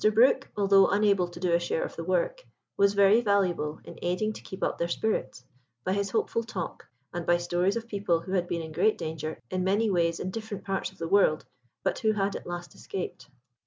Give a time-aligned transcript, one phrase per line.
[0.15, 2.43] Brook, although unable to do a share of the work,
[2.75, 5.45] was very valuable in aiding to keep up their spirits,
[5.83, 9.37] by his hopeful talk, and by stories of people who had been in great danger
[9.51, 11.45] in many ways in different parts of the world,
[11.83, 13.29] but who had at last escaped.